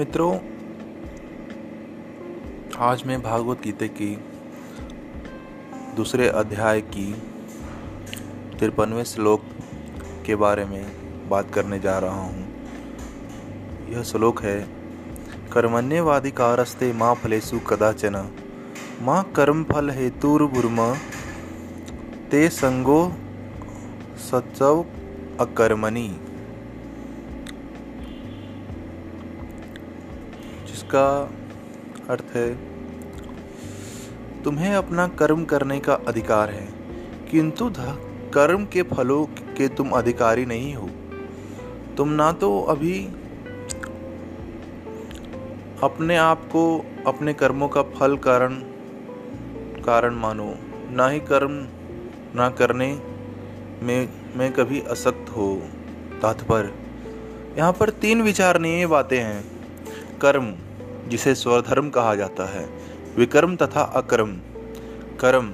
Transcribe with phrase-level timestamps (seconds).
[0.00, 0.34] मित्रों,
[2.78, 4.24] आज मैं भागवत गीता की
[5.96, 7.12] दूसरे अध्याय की
[8.60, 9.42] तिरपनवें श्लोक
[10.26, 10.86] के बारे में
[11.28, 12.46] बात करने जा रहा हूँ।
[13.90, 14.68] यह श्लोक है,
[15.52, 18.30] कर्मण्यवाधिकारस्ते माँ फलेशु कदाचन।
[19.02, 20.94] माँ कर्म फल हेतुर्भुर्म
[22.30, 23.12] ते संगो
[24.16, 24.84] सचव
[25.40, 26.20] अकर्मणि।
[30.90, 32.48] जिसका अर्थ है,
[34.42, 36.66] तुम्हें अपना कर्म करने का अधिकार है,
[37.30, 37.70] किंतु
[38.34, 39.24] कर्म के फलों
[39.56, 40.88] के तुम अधिकारी नहीं हो।
[41.96, 42.94] तुम ना तो अभी
[45.82, 46.62] अपने आप को
[47.06, 48.54] अपने कर्मों का फल कारण
[49.84, 50.54] कारण मानो।
[50.90, 51.52] ना ही कर्म
[52.34, 52.88] ना करने
[53.82, 55.54] में में कभी असक्त हो।
[56.22, 56.74] तात्पर्य,
[57.58, 59.44] यहाँ पर तीन विचारणीय बातें हैं।
[60.18, 60.52] कर्म
[61.10, 62.70] जिसे स्वधर्म कहा जाता है,
[63.16, 64.36] विकर्म तथा अकर्म।
[65.20, 65.52] कर्म,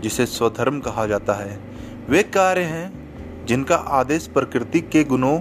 [0.00, 1.60] जिसे स्वधर्म कहा जाता है,
[2.08, 3.02] वे कार्य हैं,
[3.46, 5.38] जिनका आदेश प्रकृति के गुणों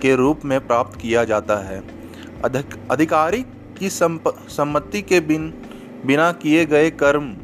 [0.00, 1.82] के रूप में प्राप्त किया जाता है।
[2.44, 3.42] अधिक, अधिकारी
[3.78, 5.54] की सम्मति के बिन,
[6.06, 7.36] बिना किए गए कर्म,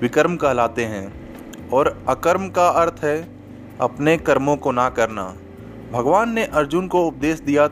[0.00, 1.22] विकर्म कहलाते हैं।
[1.70, 3.28] और अकर्म का अर्थ है,
[3.80, 5.36] अपने कर्मों को ना करना।
[5.92, 7.66] भगवान ने अर्जुन को उपदेश दिया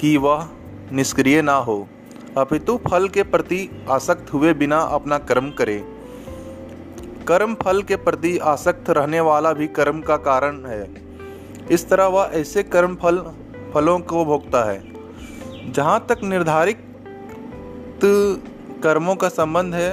[0.00, 0.48] कि वह
[0.92, 1.86] निष्क्रिय ना हो,
[2.38, 5.78] अपितु फल के प्रति आसक्त हुए बिना अपना कर्म करे।
[7.28, 10.86] कर्म फल के प्रति आसक्त रहने वाला भी कर्म का कारण है।
[11.70, 13.18] इस तरह वह ऐसे कर्म फल,
[13.74, 14.82] फलों को भोगता है,
[15.72, 16.84] जहाँ तक निर्धारित
[18.82, 19.90] कर्मों का संबंध है,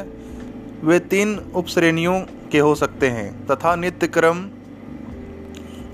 [0.83, 2.19] वे तीन उपश्रेणियों
[2.51, 4.45] के हो सकते हैं, तथा नित्य क्रम,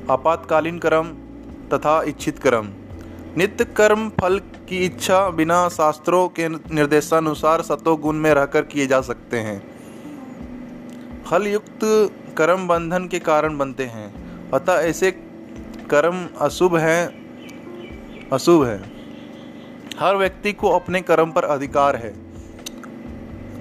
[0.10, 1.10] आपातकालीन कर्म,
[1.74, 2.68] तथा इच्छित क्रम।
[3.38, 9.02] नित्य कर्म फल की इच्छा बिना शास्त्रों के निर्देशानुसार सतो गुण में रहकर किए जा
[9.02, 9.72] सकते हैं।
[11.24, 11.80] फल युक्त
[12.38, 14.14] कर्म बंधन के कारण बनते हैं।
[14.52, 15.12] अतः ऐसे
[15.90, 17.22] कर्म अशुभ हैं,
[18.34, 18.92] अशुभ है।
[20.00, 22.14] हर व्यक्ति को अपने कर्म पर अधिकार है।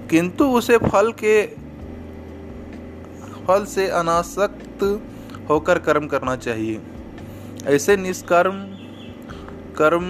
[0.09, 1.47] किंतु उसे फल के,
[3.47, 5.03] फल से अनासक्त
[5.49, 6.81] होकर कर्म करना चाहिए।
[7.67, 8.80] ऐसे निष्कर्म
[9.83, 10.05] कर्म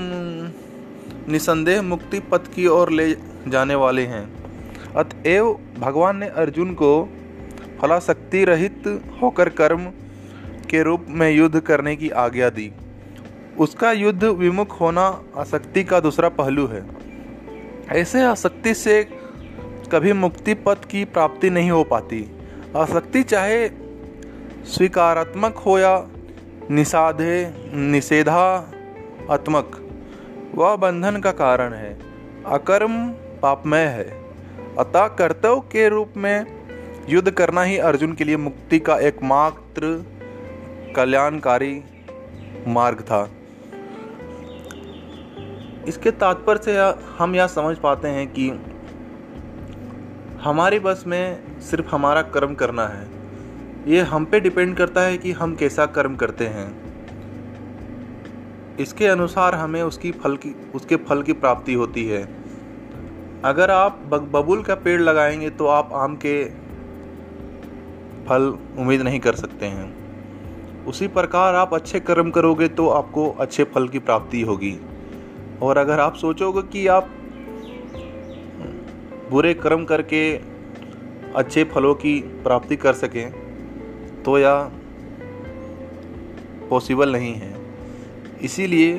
[1.32, 3.12] निसंदेह मुक्ति पथ की ओर ले
[3.48, 4.24] जाने वाले हैं।
[4.96, 7.08] अतएव भगवान ने अर्जुन को
[7.80, 8.82] फलाशक्ति रहित
[9.22, 9.86] होकर कर्म
[10.70, 12.72] के रूप में युद्ध करने की आज्ञा दी।
[13.58, 16.84] उसका युद्ध विमुख होना आसक्ति का दूसरा पहलू है।
[17.90, 19.02] ऐसे आसक्ति से
[19.92, 22.24] कभी मुक्ति पथ की प्राप्ति नहीं हो पाती।
[22.76, 23.68] आसक्ति चाहे
[24.66, 25.94] स्वीकारात्मक हो या
[26.70, 28.72] निषाधे निषेधा
[29.30, 29.88] आत्मक।
[30.54, 32.00] वह बंधन का कारण है।
[32.46, 33.08] अकर्म
[33.42, 34.24] पापमय है।
[34.78, 36.46] अतः कर्तव्य के रूप में
[37.08, 40.04] युद्ध करना ही अर्जुन के लिए मुक्ति का एकमात्र
[40.96, 41.84] कल्याणकारी
[42.68, 43.30] मार्ग था।
[45.88, 46.78] इसके तात्पर्य से
[47.18, 48.50] हम यह समझ पाते हैं कि
[50.40, 53.08] हमारी बस में सिर्फ़ हमारा कर्म करना है।
[53.86, 56.89] ये हम पे डिपेंड करता है कि हम कैसा कर्म करते हैं।
[58.80, 62.22] इसके अनुसार हमें उसकी फल की, उसके फल की प्राप्ति होती है।
[63.44, 64.00] अगर आप
[64.32, 66.44] बबूल का पेड़ लगाएँगे तो आप आम के
[68.26, 68.42] फल
[68.78, 73.88] उम्मीद नहीं कर सकते हैं। उसी प्रकार आप अच्छे कर्म करोगे तो आपको अच्छे फल
[73.88, 74.76] की प्राप्ति होगी।
[75.62, 77.10] और अगर आप सोचोगे कि आप
[79.30, 80.22] बुरे कर्म करके
[81.34, 84.70] अच्छे फलों की प्राप्ति कर सकें तो यह
[86.70, 87.59] पॉसिबल नहीं है।
[88.42, 88.94] इसीलिए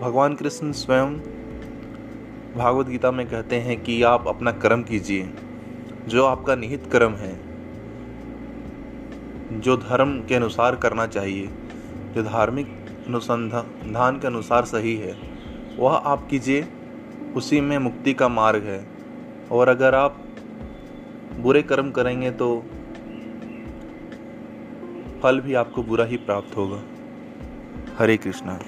[0.00, 1.14] भगवान कृष्ण स्वयं
[2.56, 5.28] भागवत गीता में कहते हैं कि आप अपना कर्म कीजिए,
[6.08, 7.32] जो आपका निहित कर्म है,
[9.60, 11.46] जो धर्म के अनुसार करना चाहिए,
[12.14, 12.66] जो धार्मिक
[13.08, 15.16] अनुसंधान के अनुसार सही है,
[15.78, 16.66] वह आप कीजिए,
[17.36, 18.86] उसी में मुक्ति का मार्ग है।
[19.52, 20.22] और अगर आप
[21.36, 22.64] बुरे कर्म करेंगे तो
[25.22, 26.82] फल भी आपको बुरा ही प्राप्त होगा।
[27.98, 28.58] हरे कृष्णा।